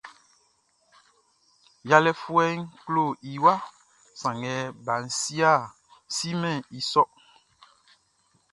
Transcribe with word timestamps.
Yalɛfuɛʼn 1.89 2.59
klo 2.83 3.03
i 3.31 3.31
waʼn 3.43 3.63
sanngɛ 4.21 4.53
baʼn 4.85 5.03
simɛn 6.17 6.57
i 6.77 6.79
sôr. 6.91 7.09